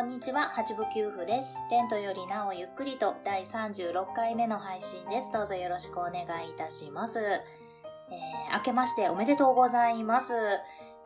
[0.00, 1.58] こんにちは、八部九夫です。
[1.70, 5.30] レントよりなおゆっくりと第36回目の配信です。
[5.30, 7.18] どうぞよろしくお願いいたします。
[7.18, 10.32] えー、明けましておめでとうございます。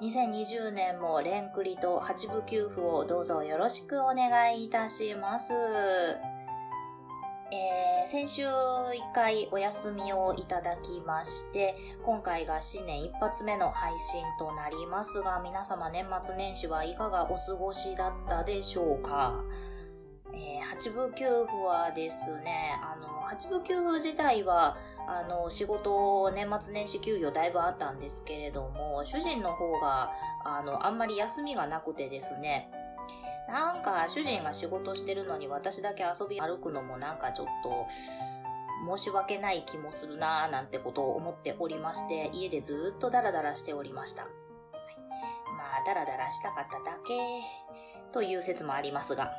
[0.00, 5.52] 2020年もレンクリと八部九夫をどうぞよろしくお願いいたします。
[7.50, 19.44] えー、先週一回お休みをいただきまして、今回が新年一発目の配信となりますが、皆様年末年始はいかがお過ごしだったでしょうか？
[20.32, 24.76] えー、八部給付はですね、あの、八部給付自体は、
[25.06, 30.10] あの、仕事、年末年始休業だいぶあったんですけれども、主人の方が、
[30.44, 32.70] あの、あんまり休みがなくてですね、
[33.48, 37.86] なんか主人が仕事してるのに私だけ遊び歩くのもなんかちょっと
[38.96, 44.22] 申し訳ない気もするなぁなんてことを思っておりまして、家でずっとダラダラしておりました。
[44.22, 44.32] はい、
[45.56, 47.14] まあ、ダラダラしたかっただけ
[48.12, 49.32] という説もありますが。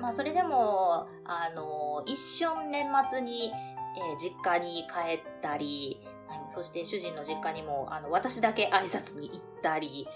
[0.00, 6.00] まあ、それでも、あの、一瞬年末に、えー、実家に帰ったり、
[6.48, 10.08] そして主人の実家にも、あの、私だけ挨拶に行ったり、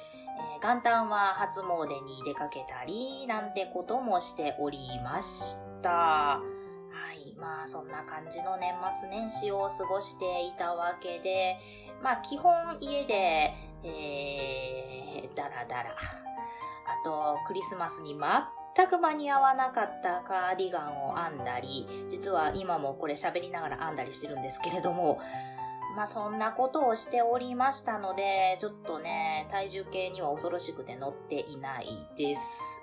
[0.63, 5.91] 元旦は初詣に出かけたり、なんてこともしておりました。
[5.91, 6.43] は
[7.15, 7.35] い。
[7.37, 11.59] まあ、そんな感じの年末年始を過ごしていたわけで、
[12.03, 15.91] まあ、基本家で、えー、だらだら。
[15.91, 25.21] あと、クリスマスに全く間に合わなかったカーディガンを編んだり、実は今もこれ喋りながら編んだりしてるんですけれども、
[25.97, 31.87] まあそんなことをしておりましたので、ちょっとね、体重計には恐ろしくて乗っていない
[32.17, 32.83] です。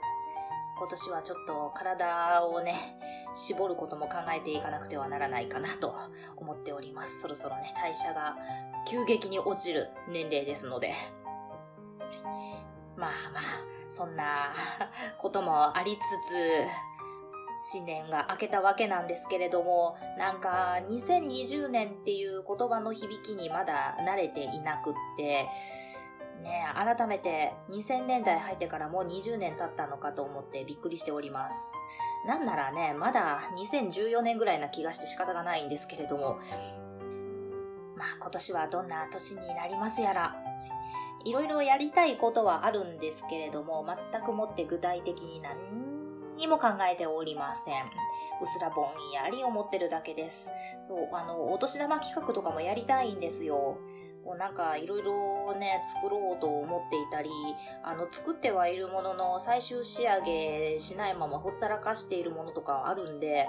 [0.77, 2.97] 今年はちょっと体をね、
[3.33, 5.93] 絞ることも考えていかなくてはならないかなと
[6.37, 7.19] 思っております。
[7.19, 8.37] そろそろね、代謝が
[8.87, 10.93] 急激に落ちる年齢ですので。
[12.95, 13.43] まあまあ、
[13.87, 14.53] そんな
[15.17, 16.35] こともありつつ、
[17.61, 25.47] 新年が明けたわけなんですけれども、なんか2020年っていう言葉の響きにまだ慣れていなくって、
[26.41, 31.73] ね改めて2000年代入ってからもう20年経ったのかと思ってびっくりしております。
[32.25, 36.39] なんならね、まだ2014年ぐらいな気がして仕方がないんですけれども、
[37.97, 40.35] まあ今年はどんな年になりますやら、
[41.25, 45.55] いろいろやりたいことはあるんですけれども、全くもって具体的に何
[46.39, 47.83] にも考えておりません。
[48.41, 50.49] うすらぼんやり思ってるだけです。
[50.81, 53.77] そう、あの、お年玉企画とかもやりたいんですよ。
[54.29, 57.31] こうなんかいろいろね、作ろうと思っていたり、
[57.81, 63.47] あの、作ってはいるものの最終仕上げしないままほったらかしているものとかあるんで、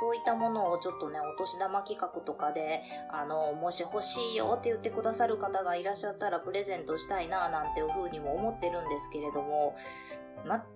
[0.00, 9.76] そういったものをちょっとね、お年玉企画とかで、あの、もし欲しいよって言ってくださる方がいらっしゃったらプレゼントしたいななんていう風にも思ってるんですけれども、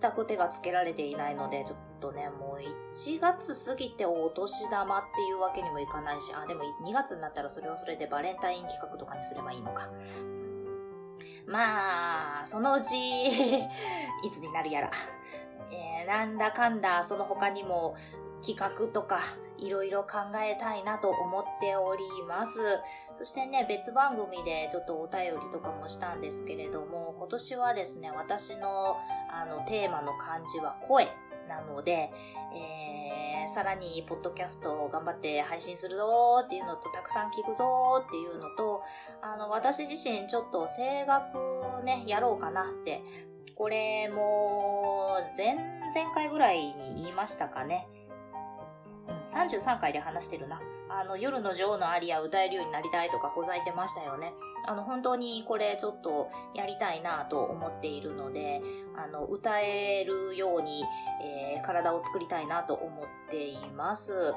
[0.00, 9.90] 全く手がつけられていないので、ちょっとね、もう1月過ぎてお年玉っていうわけにもいかないし、あ、でも2月になったらそれはそれでバレンタイン企画とかにすればいいのか。
[11.46, 12.94] まあ、そのうち
[13.26, 14.90] いつになるやら。
[15.70, 17.96] えー、なんだかんだ、その他にも
[18.46, 19.20] 企画とか、
[19.58, 22.60] いろいろ考えたいなと思っております。
[23.14, 28.96] そしてね、別番組でちょっとお便りとかもしたんですけれども、今年はですね、私の
[29.30, 31.08] あのテーマの漢字は声
[31.48, 32.10] なので、
[32.54, 38.82] えー、さらにポッドキャストを頑張って配信するぞーっていうのと、たくさん聞くぞーっていうのと、
[39.22, 43.02] あの、私自身ちょっと声楽ね、やろうかなって、
[43.54, 45.56] これも、前、
[45.92, 47.88] 前回ぐらいに言いましたかね。
[49.24, 50.60] 33回で話してるな。
[50.90, 54.32] あの、夜の女王のアリア歌えるようになりたいとかほざいてましたよね。
[54.66, 58.62] あの、本当にこれちょっとやりたいなと思っているので、
[58.96, 60.84] あの、歌えるように、
[61.22, 64.34] えー、体を作りたいなと思っています。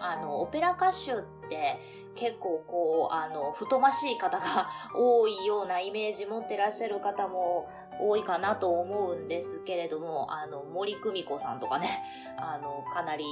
[0.00, 1.78] あの、オペラ歌手って
[2.14, 7.68] 結構こう、あの、太ましい方が多いようなイメージ持ってらっしゃる方も
[8.08, 12.02] 多いかなと思うんですけれども、あの、森久美子さんとかね、
[12.36, 13.24] あの、かなり、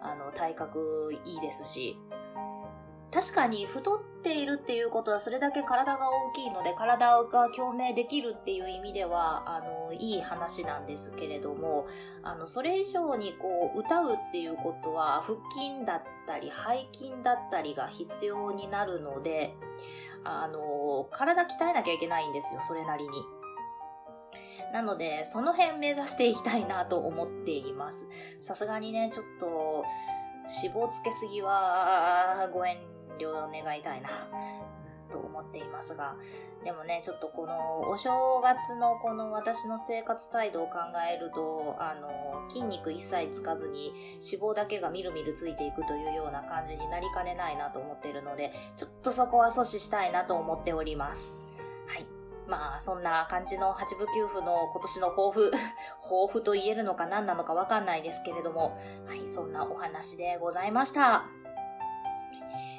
[0.00, 1.98] あの、体格いいですし、
[3.14, 11.86] 確かに太っているっていうことはそれだけ体が大きいので体が共鳴できるっていう意味ではあのいい話なんですけれども
[12.24, 19.54] あのそれ以上にこう歌うっていうことは腹筋だったり背筋だったりが必要になるので
[20.24, 23.10] あの体鍛えなきゃいけないんですよそれなりに。
[24.74, 28.08] なので、その辺目指していきたいなと思っています。
[28.40, 29.84] さすがにね、ちょっと、
[30.64, 32.78] 脂肪つけすぎはご遠
[33.20, 34.10] 慮願いたいな
[35.12, 36.16] と思っていますが、
[36.64, 40.78] でもね、ちょっとこのお正月のこの私の生活態度を考
[41.08, 51.46] えると、あの、筋肉一切つかずに脂肪だけがみるみるついていくというような感じになりかねないなと思っているので、ちょっとそこは阻止したいなと思っております。
[51.86, 52.13] はい。
[52.46, 55.50] まあ、そんな感じの八部九符の今年の抱負、
[56.02, 61.24] 抱負と言えるのか何なのかわかんないですけれども、はい、そんなお話でございました。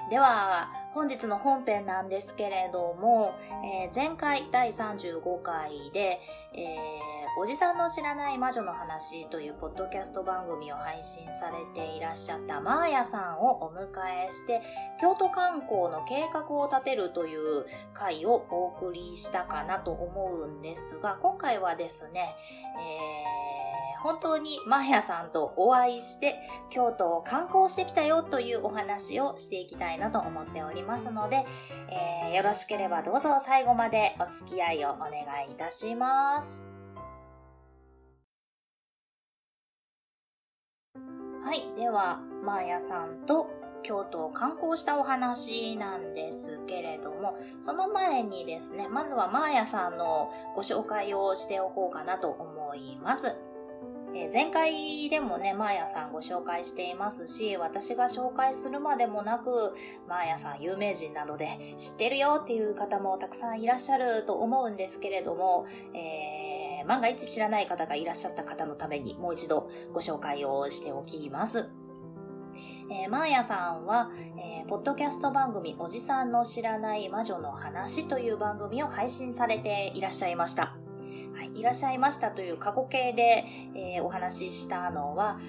[0.10, 3.34] では、本日の本編なんですけれども、
[3.66, 6.22] えー、前回第35回で、
[6.54, 13.88] えー、おじさんの知らない魔女の話というポッドキャスト番組を配信されていらっしゃったマーヤさんをお迎
[14.28, 14.62] えして、
[15.02, 22.36] 京都観光の計画を立てるという回をお送りしたかなと思うんですが、今回はですね、
[22.80, 23.56] えー
[24.06, 26.36] 本当にマーヤさんとお会いして
[26.70, 31.44] 京都を観光してきたよというお話をしていきたいなと思っておりますので、
[31.90, 36.75] えー、よろしければどうぞ最後までお付き合いをお願いいたします。
[41.46, 41.64] はい。
[41.78, 43.52] では、マーヤさんと
[43.84, 53.36] 京都を観光したお話なんですけれども、その前にですね、まずはマーヤさんのご紹介をしておこうかなと思います。
[54.16, 59.76] え、前回でもね、マーヤさんご紹介していますし、私が紹介するまでもなく、
[60.08, 66.45] マーヤさん有名人などで知ってるよっていう方もたくさんいらっしゃると思うんですけれども、えー、
[66.86, 71.70] 万が一知らない方がいらっしゃった方のためにもう一度ご紹介をしておきます。
[72.90, 80.76] えー、マーヤさんは、えー、ポッドキャスト番組おじさんの知らない魔女の話という番組を配信されていらっしゃいました。
[81.36, 83.46] はい、いらっしゃいましたという過去形で、
[83.76, 85.40] えー、お話ししたのは、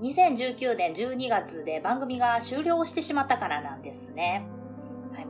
[0.00, 4.46] 2019年12月で番組が終了してしまったからなんですね。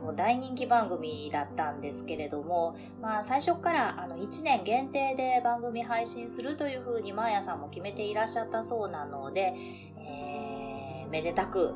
[0.07, 9.53] はい、もう大人気番組だったんですけれども、まあ最初からあの1年限定で番組配信するというふうにマーヤさんも決めていらっしゃったそうなので、
[9.97, 11.75] えー、めでたく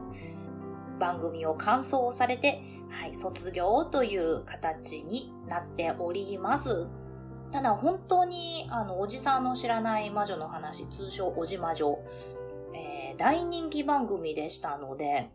[0.99, 6.87] 番組を完走されて、はい、卒業という形になっております。
[7.51, 11.99] ただ本当に、あの、おじさんの知らない魔女の話、通称おじ魔女、
[12.73, 15.31] えー、大人気番組でしたので、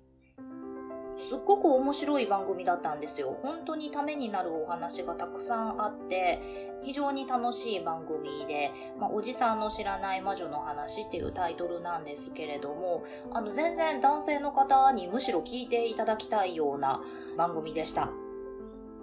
[1.18, 3.38] すっごく面白い番組だったんですよ。
[3.42, 6.40] 本当にためになるお話がたくさんあって、
[6.82, 17.00] 非常に楽しい番組で、まあ、おじさんの知らない魔女の話っていうタイトルなんですけれども、あの、全然男性の方にむしろ聞いていただきたいような
[17.36, 18.25] 番組でした。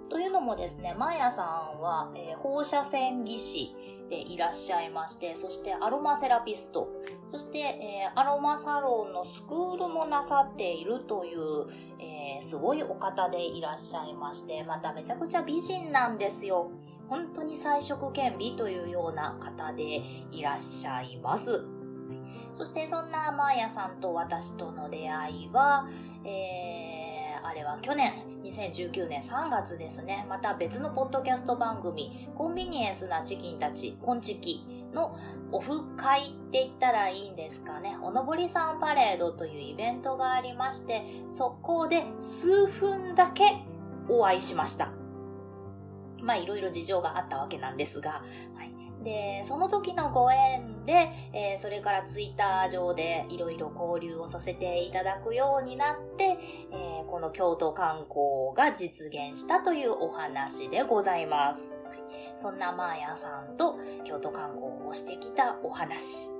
[0.08, 1.42] というのもですね、マヤさ
[1.76, 3.76] んは、えー、放射線技師
[4.08, 6.88] でいらっしゃいまして、そしてアロマセラピスト、
[7.28, 11.40] そして、えー、アロマサロンのスクールもなさっているという、
[11.98, 16.70] えー、すごいお方でいらっしゃいまして、まためちゃくちゃ美人なんですよ。
[17.08, 21.66] 本当に彩色兼美というような方でいらっしゃいます。
[22.52, 25.88] そしてそんなマーヤさんと私との出会いは、
[26.24, 27.13] えー、
[27.44, 35.18] あれは去年2019年3月ですね、また別のポッドキャスト番組、コンビニエンスなチキンたち、コンチキの
[35.52, 43.44] オフ会って言ったらいいんですかね、おのぼりさんパレードというイベントがありまして、そこで数分だけ
[44.08, 44.90] お会いしました。
[46.22, 48.24] まあいろいろ事情があったわけなんですが、
[48.54, 61.76] はい、で、その時のご縁で、えー、それからツイッター上でいろいろ交流をさせていただくようになって、えー、この京都観光が実現したというお話でございます。
[62.36, 66.30] そんなマーヤさんと京都観光をしてきたお話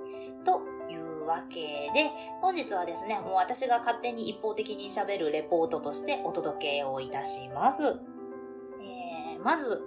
[0.44, 0.60] と
[0.90, 2.10] いうわけで、
[2.40, 8.00] 本日はですね、もう私が勝手に一方的に喋るレポートとしてお届けをいたします。
[8.82, 9.82] えー、まず、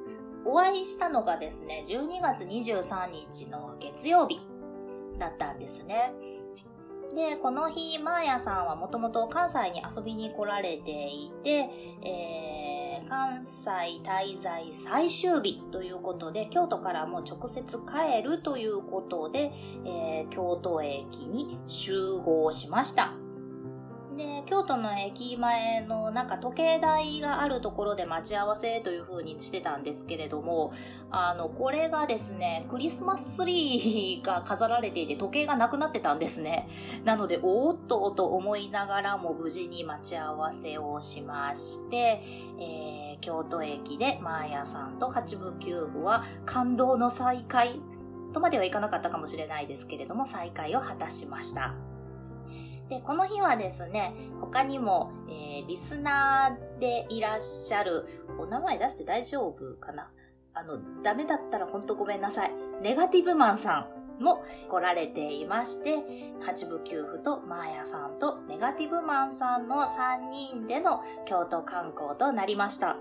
[0.47, 4.39] お会いしたのがですね、12月23日の月曜日
[5.19, 6.13] だったんですね。
[7.13, 11.69] で、この日、マーヤさんはもともと関西に遊びに来られていて、
[12.01, 13.69] えー、関西
[14.03, 19.51] 滞在最終日ということで、京都からも直接帰るということで、
[19.85, 23.26] えー、京都駅に集合しました。
[24.47, 30.73] 京都の駅前のなんか時計台があるところで待ち合わせという風にしてたんですけれども、
[31.11, 36.67] あの、これがですね、クリスマスツリーが飾られていて時計がなくなってたんですね。
[37.03, 42.21] なので、おっとと思いながらも無事に待ち合わせをしまして、
[42.59, 47.81] えー、京都駅でマーヤさんと八部九部は感動の再会
[48.33, 51.96] とまではいかなかったかもしれないですけれども、再会を果たしました。
[52.89, 58.05] で、この日はですね、他にも、えー、リスナーでいらっしゃる、
[58.39, 60.09] お名前出して大丈夫かな？
[60.53, 62.51] あの、ダメだったらほんとごめんなさい。
[62.81, 63.87] ネガティブマンさ
[64.19, 65.97] んも来られていまして、
[66.45, 72.97] 八部九夫とマーヤさんとネガティブマンさんの3人での京都観光となりました。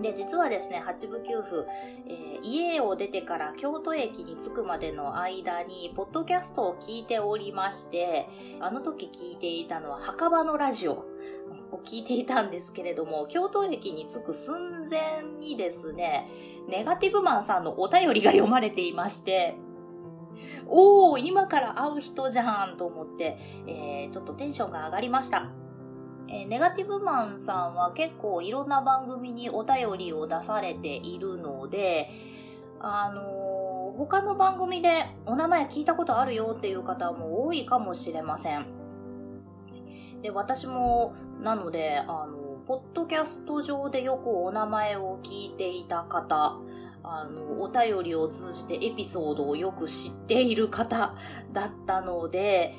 [0.00, 1.66] で、実はですね、八部九夫、
[2.06, 8.28] えー、家を出てから京都駅に着くまでの間に、ポッドキャストを聞いておりまして、
[8.60, 11.04] あの時聞いていたのは墓場のラジオを
[11.84, 16.28] 聞いていたんですけれども、京都駅に着く寸前にですね、
[16.68, 19.56] ネガティブマンさんのお便りが読まれていまして、
[20.68, 25.65] おー、今から会う人じゃんと思って、えー、ちょっとテンションが上がりました。
[26.28, 32.10] えー、ネガティブマンさんは結構いろんな番組にお便りを出されているので、
[32.80, 38.66] あのー、他の番組でお名前聞いたことあるよっていう方も多いかもしれません。
[40.22, 46.58] で、私も、なので、あの、ポッドキャスト上でよくお名前を聞いていた方、
[47.04, 51.14] あの、お便りを通じてエピソードをよく知っている方
[51.52, 52.74] だったので、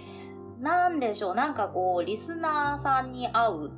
[0.60, 3.72] なんでしょう、なんかこう、リスナーさんに会うっ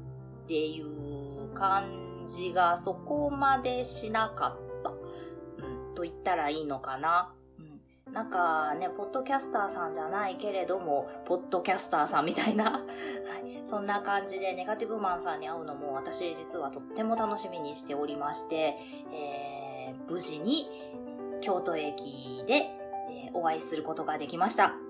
[0.47, 4.91] ていう感じがそこまでしなかった。
[4.91, 7.33] うん、と言ったらいいのかな。
[8.07, 18.77] うん、なんかね、ポッドキャスターさんじゃないけれども、ポッドキャスターさんみたいな、 はい、そんな感じでネガティブマンさんに会うのも私実はとっても楽しみにしておりまして、
[19.11, 20.69] えー、無事に
[21.41, 22.53] 京都駅で、
[23.09, 24.88] えー、お会いすることができました。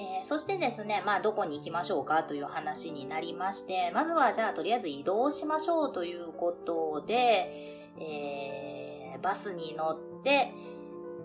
[0.00, 10.54] えー、そしてですね、まあ、どこに行きましょうかという話になりまして、まずはじゃあとりあえず移動しましょうということで、えー、バスに乗って、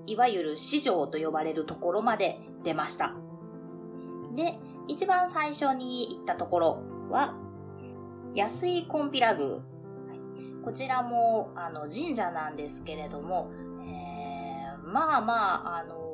[0.07, 3.13] いわゆる市場と呼ばれるところまで出ました。
[4.35, 7.33] で、一番最初に行ったところは、
[8.33, 9.61] 安井コンピラ宮。
[10.65, 13.51] こちらも、あの、神社なんですけれども、
[13.85, 16.04] えー、まあまあ、あの、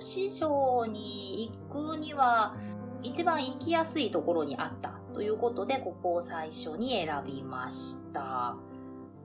[0.00, 2.54] 市場に行くには
[3.02, 8.56] 一番行きやすいところにあったということで、ここを最初に選びました。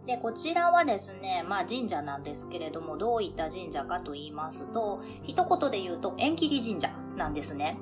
[0.05, 7.77] で、こちらはですね、まあ神社なんですけれども、どういった神社かと言いますと、一言で言うと縁切り神社なんですね。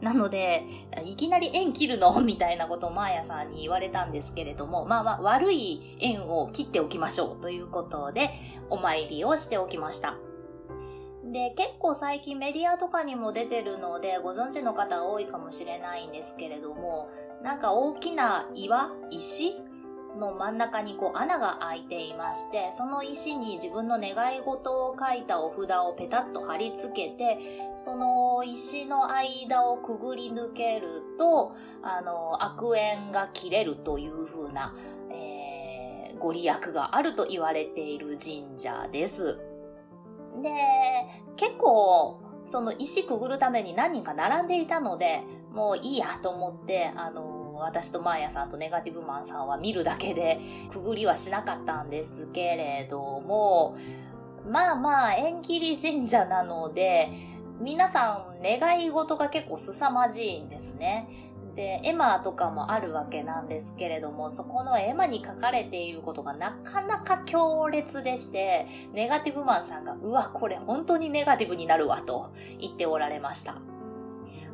[0.00, 0.64] なので、
[1.04, 2.20] いきなり縁切るの？
[2.20, 8.30] みたいなことをマーヤさんに言われたんですけれども、まあまあ悪い縁を切っておきましょうということで、
[8.70, 10.16] お参りをしておきました。
[11.34, 17.10] で、結構最近メディアとかにも出てるので、ご存知の方が多いかもしれないんですけれども、
[17.42, 19.56] なんか大きな岩石
[20.16, 27.36] の真ん中にこう穴が開いていまして、その石に自分の願い事を書いたお札をペタッと貼り付けて、
[27.76, 34.72] その石の間をくぐり抜けると、あの、悪縁が切れるという風な、
[35.10, 39.53] えー、ご利益があると言われている神社です。
[40.42, 40.50] で、
[41.36, 45.22] 結構、その石くぐるために何人か並んでいたので、
[45.52, 53.76] もういいやと思って、あの、私とマーヤさんとネガティブマンさんは見るだけで、くぐりはしなかったんですけれども、
[54.46, 57.10] まあまあ、縁切り神社なので、
[57.60, 61.08] 皆さん願い事が結構凄まじいんですね。
[61.54, 73.56] で、エマとかもあるわけなんですけれども、そこのエマに書かれていることがなかなか強烈でして、ネガティブマンさんが、うわ、これ本当にネガティブになるわ、と言っておられました。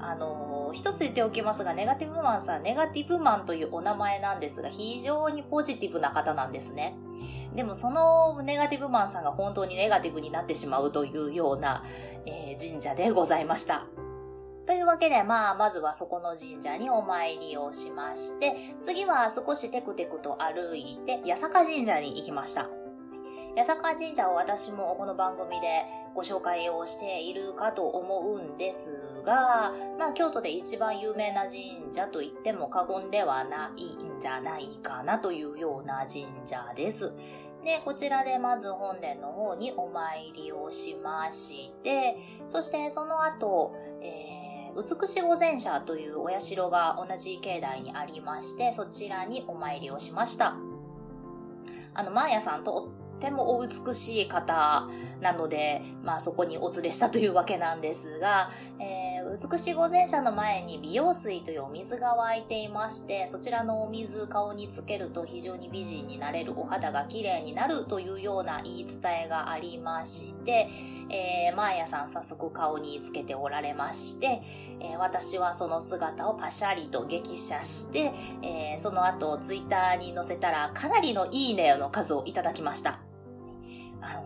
[0.02, 6.96] あの、一つ言っておきますが、ネガティブマンさん、ネガティブマンというお名前なんですが、非常にポジティブな方なんですね。
[7.54, 11.84] でもそのネガティブマンさんが本当にネガティブになってしまうというような、
[12.24, 13.86] えー、神社でございました。
[14.66, 22.68] というわけで、まあ、まずはそこの神社にお参りをしまして、次は少しテクテクと歩いて、八坂神社に行きました。
[23.56, 37.12] 八坂神社を私もこの番組でご紹介をしているかと思うんですが、まあ京都で一番有名な神社と言っても過言ではないんじゃないかなというような神社です。
[37.64, 44.39] で、こちらでまず本殿の方にお参りをしまして、そしてその後、えー
[44.76, 50.56] 美し御前社というお社が同じ境内にありまして、そちらにお参りをしました。
[51.94, 52.88] あの、マーヤさんと
[53.20, 54.88] ってもお美しい方
[55.20, 58.50] なので、まあそこにお連れしたというわけなんですが、
[58.80, 70.70] えー、美しい御前社の前に美容水というお水が湧いていまして、そちらのお水顔につけると非常に美人になれる、お肌が綺麗になるというような言い伝えがありまして、
[71.10, 74.42] えー、マーヤさん早速顔につけておられまして、
[74.80, 78.12] えー、私はその姿をパシャリと激写して、
[78.42, 83.09] えー、その後ツイッターに載せたらかなりのいいねの数をいただきました。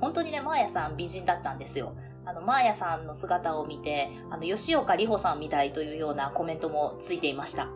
[0.01, 1.95] 本当にね、マーヤさん美人だったんですよ。
[2.27, 7.69] あの、マーヤさんの姿を見て、あの、吉岡里帆さんみたいというようなコメントもついていました。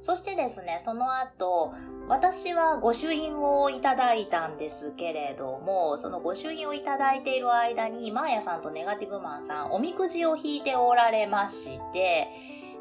[0.00, 1.74] そしてですね、その後、
[2.08, 12.28] 私は御朱印をいただいたんですけれども、その御朱印をいただいている間に、マーヤさんとネガティブマンさん、おみくじを引いておられまして、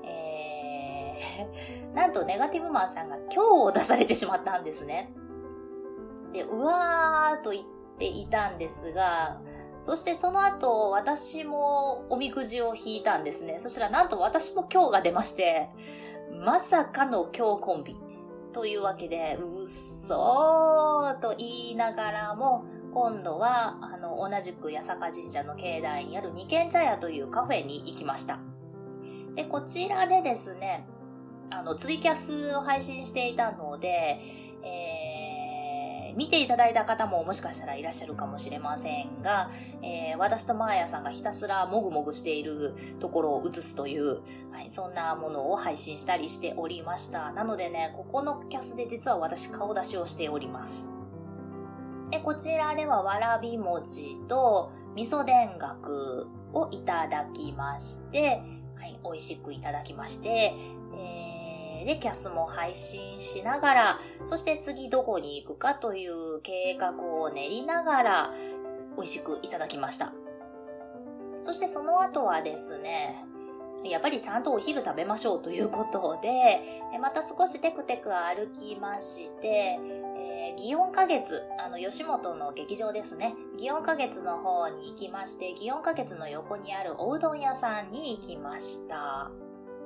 [0.06, 5.12] えー、 なんとネガティブマンさんが今日を出されてしまったんですね。
[6.32, 9.39] で、うわーと言って、ていたんですが、
[9.77, 13.60] そしてその後、私もおみくじを引いたんですね。
[13.60, 15.70] そしたらなんと私も今日が出まして、
[16.44, 17.96] まさかの今日コンビ。
[18.51, 28.39] というわけで、うっそーと言いながらも、今度は、あの、同じく八坂神社の境内にある二軒茶屋というカフェに行きました。
[29.36, 30.88] で、こちらでですね、
[31.51, 34.20] あの、ツイキャスを配信していたので、
[34.63, 35.19] えー
[36.20, 39.50] 見ていただいた方ももしかしたらいらっしゃるかもしれませんが、
[39.82, 44.20] えー、私とマーヤさんがひたすらもぐもぐしているところを映すという、
[44.52, 47.32] はい、そんなものを配信したりしておりました。
[47.32, 50.90] なのでね、ここのキャスで実は私顔出しをしております。
[52.12, 58.42] でこちらではわらび餅と味噌田楽をいただきまして、
[58.76, 60.54] はい、美味しくいただきまして、
[60.98, 61.28] えー
[61.86, 68.33] で、キャスも配信しながら、そして次どこに行くかという計画を練りながら、
[68.95, 70.13] 美味しくいただきました。
[71.41, 73.24] そしてその後はですね、
[73.83, 76.61] やっぱりちゃんとお昼食べましょうということで、
[77.01, 79.79] また少しテクテク歩きまして、
[80.18, 83.35] えー、祇園花月、あの、吉本の劇場ですね。
[83.57, 89.31] 祇園花月の方に行きまして、祇園花月の横にあるおうどん屋さんに行きました。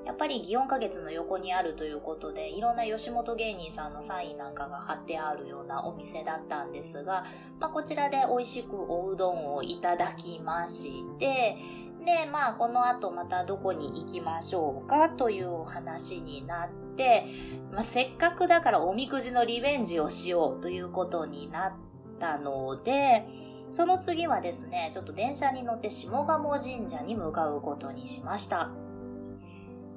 [0.05, 7.25] やっぱり祇園花月の横にあるということで、いろんな吉本芸人さんのサインなんかが貼ってあるようなお店だったんですが、
[7.59, 11.57] まあ、こちらで美味しくおうどんをいただきまして、
[12.05, 17.25] で、まあ、この後またどこに行きましょうかというお話になって、
[17.71, 21.73] まあ、せっかくだからおみくじのリベンジをしようということになっ
[22.19, 23.25] たので、
[23.69, 28.69] その次はですね、ちょっと電車に乗って下鴨神社に向かうことにしました。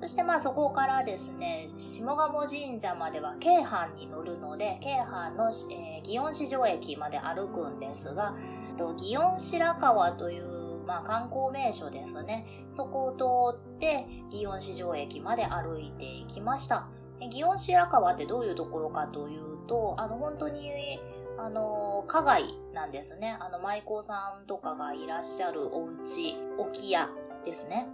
[0.01, 8.35] そしてまあそこからですね、下鴨神社までは京阪に乗るので、京阪の、えー、祇園市場駅まで歩くんですが、
[8.77, 12.47] と祇園白川という、まあ、観光名所ですね。
[12.71, 16.89] そこを通って祇園市場駅まで歩いていきました。
[17.19, 20.71] 祇園白川ってどういうところかというと、あの本当に
[21.39, 23.37] あの、花街なんですね。
[23.41, 27.11] あの、舞妓さんとかがいらっしゃるお家、置屋
[27.45, 27.87] ですね。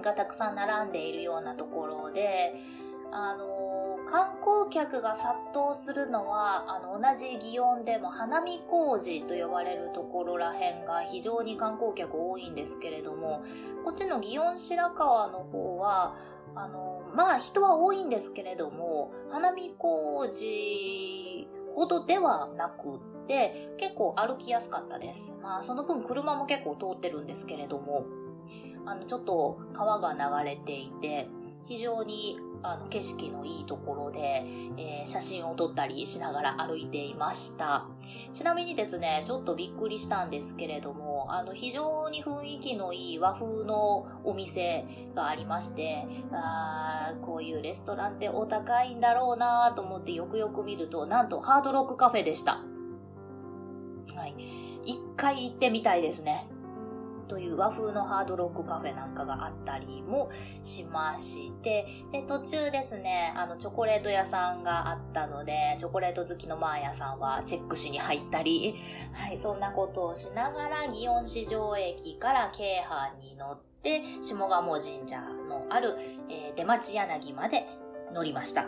[0.00, 2.54] がたくさん並んでいるようなところで、
[3.10, 13.42] あの、観光客が殺到するのは、あの、同じ祇園でも花見工事と呼ばれるところらへんが非常に観光客多いんですけれども、
[13.84, 16.16] こっちの祇園白川の方は、
[16.54, 25.38] あの、まあ人は多いんですけれども、花見工事ほどではなくって、結構歩きやすかったです。
[25.42, 28.04] まあその分車も結構通ってるんですけれども、
[28.86, 31.28] あの、ちょっと川が流れていて、
[31.66, 34.44] 非常にあの景色のいいところで、
[34.76, 37.86] えー、写真を撮ったりしながら歩いていました。
[38.32, 52.60] ちなみにですね、ちょっとびっくりしたんですけれども、あの非常に雰囲気のいい和風のお店がありまして、あこういうレストランってお高いんだろうなと思ってよくよく見ると、なんとハードロックカフェでした。
[54.14, 54.34] はい。
[54.84, 56.46] 一回行ってみたいですね。
[57.32, 60.30] という和風のハードロックカフェなんかがあったりも
[60.62, 68.74] しまして、で、途中ですね、あの、チョコレート屋さんがあったので、チョコレート好きのマーヤさんはチェックしに入ったり、
[69.14, 75.96] はい、そんなことをしながら、祇園市場駅から京阪に乗って、下鴨神社のある、
[76.28, 77.66] えー、出町柳まで
[78.12, 78.66] 乗りました。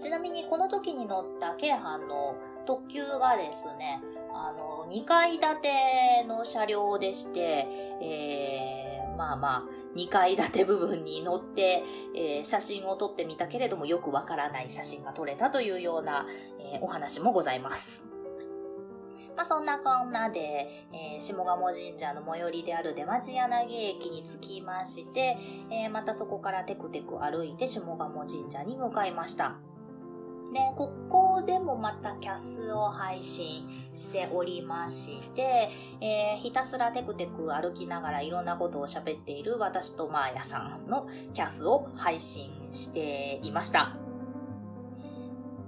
[0.00, 2.34] ちなみにこの時に乗った京阪の
[2.66, 4.00] 特急がですね、
[4.32, 7.66] あの、2階建ての車両でして、
[8.02, 9.62] えー、まあまあ、
[9.96, 11.84] 2階建て部分に乗って、
[12.16, 16.26] えー、写真を撮ってみたけれどもよくわからない写真が撮れたというような、
[16.74, 18.04] えー、お話もございます。
[19.36, 25.36] まあそんなこんなで、えー、下鴨神社の最寄りである出町柳駅に着きまして、
[25.70, 29.56] えー、またそこからテクテク歩いて下鴨神社に向かいました。
[30.54, 35.68] で、ここでもまたキャスを配信しておりまして、
[36.00, 44.03] えー、ひたすらテクテク歩きながらいろんなことを喋っている私とマーヤさんのキャスを配信していました。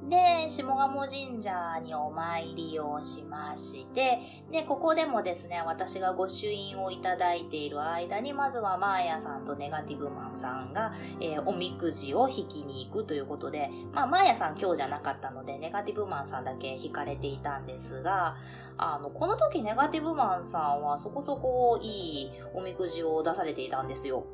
[0.09, 4.21] で、下鴨神社にお参りをしまして、
[4.53, 18.37] で、ここでもですね、私が御朱印をいただいている間に、まずはマーヤさんとネガティブマンさんが、えー、おみくじを引きに行くということで、まあ、マーヤさん今日じゃなかったので、ネガティブマンさんだけ引かれていたんですが、
[18.79, 24.25] あの、この時ネガティブマンさんはそこそこいいおみくじを出されていたんですよ。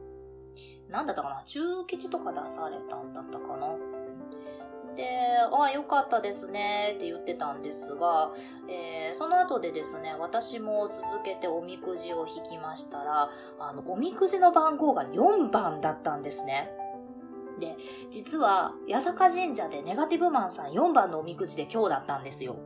[0.91, 1.43] なんだったかな？
[1.45, 3.72] 中吉とか出されたんだったかな？
[4.96, 5.07] で、
[5.50, 8.33] ああ、よかったですねって言ってたんですが、
[8.68, 16.70] えー、その後でですね、私も続けておみくじを引きましたら、あの、おみくじの番号が4番だったんですね。
[17.59, 17.76] で、
[18.11, 22.57] 実は、八坂神社でネガティブマンさん4番のおみくじで今日だったんですよ。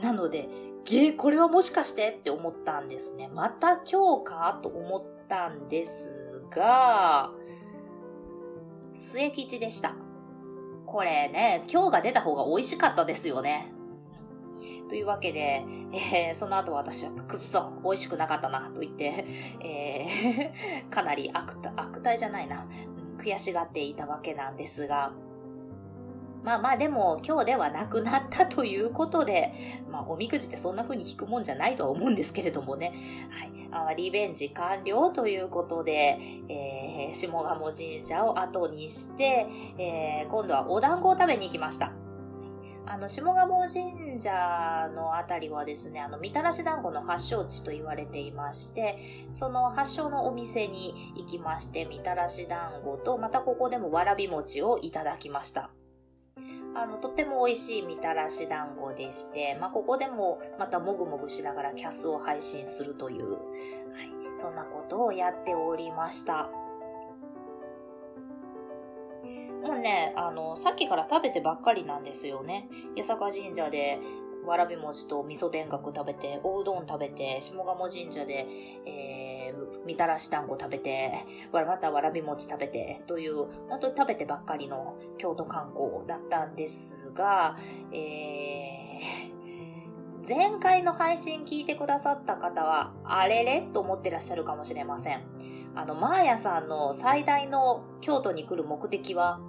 [0.00, 0.48] なので、
[0.84, 3.28] げこれはもしかしてって思ったんですね。
[3.28, 7.32] また今日かと思ったんですが、
[8.92, 10.03] 末吉でした。
[10.86, 13.72] これね、今日が出た方が美味しかったですよね。
[14.88, 19.24] というわけで、えー、その後私はくっそ美味しくなかったなと言って、
[19.60, 22.66] えー、 かなり悪悪態じゃないな、
[23.18, 25.12] 悔しがっていたわけなんですが、
[26.44, 32.92] まあまあでも今日ではなくなったということで、まあおみくじってそんな風に引くもんじゃないとは思うんですけれどもね。
[33.30, 33.50] はい。
[33.72, 39.46] あリベンジ完了ということで、えー、下鴨神社を後にして、
[39.78, 41.92] えー、今度はお団子を食べに行きました。
[42.86, 55.70] あの、下鴨神社のあたりはですね、あの、みたらし団子の発祥地と言われていまして、その発祥のお店に行きまして、みたらし団子と、またここでもわらび餅をいただきました。
[56.76, 63.38] あの、とっても美味しいみたらし団子でして、まあ、ここでもまたもぐもぐしながらキャスを配信するという、はい、
[64.36, 66.50] そんなことをやっておりました。
[69.62, 72.68] もうね、あの、さっきから食べてばっかりなんですよね。
[72.98, 73.98] 八坂神社で
[74.46, 78.46] わらび餅と味噌田楽食べて、おうどん食べて、下鴨神社で、
[78.86, 81.12] えー、みたらし団子食べて、
[81.52, 87.56] またわらび餅食べて、という、本当に食べてばっかりの京都観光だったんですが、
[87.92, 93.68] えー、前回の配信聞いてくださった方は、あれれ？
[93.72, 95.22] と思ってらっしゃるかもしれません。
[95.74, 99.40] あの、マーヤさんの最大の京都に来る目的は、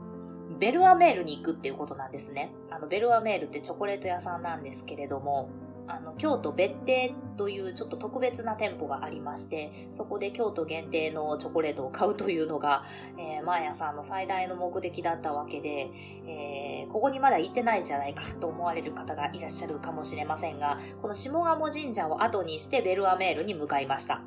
[0.59, 2.51] ベルアメールに行くっていうことなんですね。
[2.69, 5.49] あの、ベルアメールってチョコレート屋さんなんですけれども、
[5.87, 12.83] あの、京都別邸というちょっと特別な店舗がありまして、そこで京都限定のチョコレートを買うというのが、
[13.19, 15.91] えー、マーヤさんの最大の目的だったわけで、
[16.27, 24.21] えー、ここにまだ行ってないじゃないかと思われる方がいらっしゃるかもしれませんが、この下鴨神社を後にしてベルアメールに向かいました。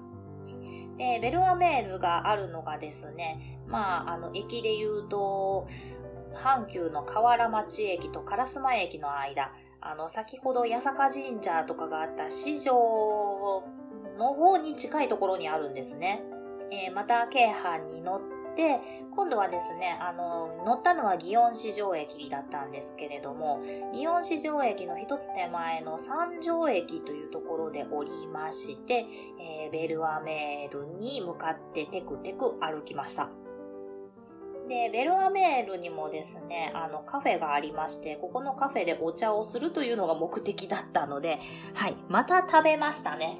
[0.98, 5.66] で、ベルアメールがあるのがですね、まあ、あの、駅で言うと、
[6.32, 12.72] 阪急の河原町駅と烏丸駅の間、あの、先ほど八坂神社とかがあった市場
[14.18, 16.22] の方に近いところにあるんですね。
[16.70, 18.20] えー、また、京阪に乗っ
[18.54, 18.80] て、
[19.14, 23.62] 今度はですね、あの、乗ったのは祇園市場駅だったんですけれども、
[23.94, 29.06] 祇園市場駅の一つ手前の三条駅というところで降りまして、
[29.40, 33.30] えー、ベルアメールに向かってテクテク歩きました。
[34.68, 41.38] で、ベルアメールにもですね、あの、カフェがありまして、ここのカフェでお茶をするというのが目的だったので、
[41.74, 43.38] はい、また食べましたね。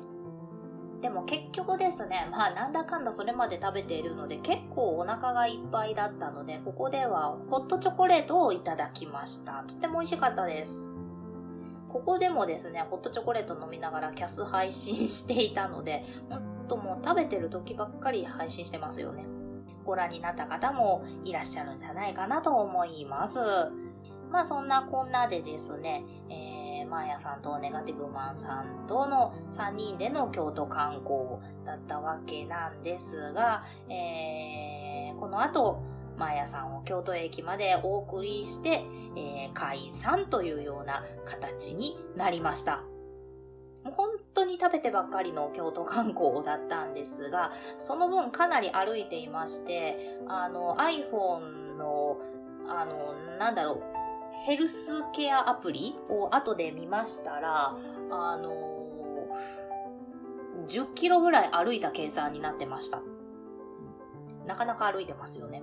[1.01, 9.64] でも結局ですね、まあなんだかんだそれまで食べているので結構お腹がいっぱいだったので、ここではホットチョコレートをいただきました。
[9.69, 10.88] とても美味しかったです。
[11.88, 19.38] ここでもですね、ホットチョコレート飲みながらキャス配信していたので、ほんともう食べてる時ばっかり配信してますよね。
[19.88, 23.40] ご覧になった方もいらっしゃるんじゃないかなと思います。
[24.31, 35.81] まあそんなこんなでですね、えー、マーヤさんとネガティブマンさんとの3人での京都観光だったわけなんですが、えー、この後、
[36.18, 38.85] マーヤさんを京都駅までお送りして、
[39.16, 42.83] えー、解散というような形になりました。
[43.88, 52.18] もう本当に食べてばっかりの京都観光だったんですが、その分かなり歩いていまして、あの iPhone の、
[52.68, 53.83] あの、なんだろう、
[54.44, 57.74] ヘルスケアアプリを後で見ましたら、
[58.11, 59.27] あの
[60.66, 63.01] 10キロぐらい歩いた計算になってました。
[64.46, 65.62] なかなか歩いてますよね。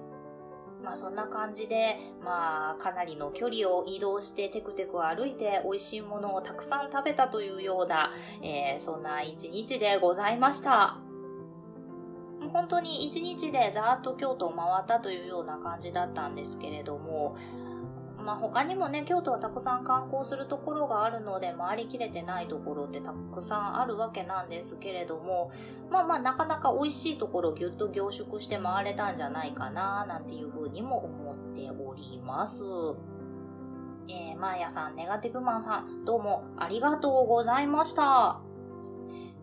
[0.86, 10.98] まあそんな感じで、まあかなりの距離を移動してテクテク歩いて美味しいものをたくさん食べたというような、えー、そんな一日でございました。
[12.54, 17.36] 本当に一日でざーっと京都を回ったというような感じだったんですけれども、
[18.26, 25.52] まあ、他にもね、京都はたくさん観光するところがあるので、回りきれてないところってたくさんあるわけなんですけれども、
[25.92, 32.64] まあまあ、なかなか美味しいところをぎゅっと凝縮して回れたんじゃないかな、なんていうふうにも思っております。
[34.08, 38.40] えー、マーヤさん、ネガティブマンさん、どうもありがとうございました。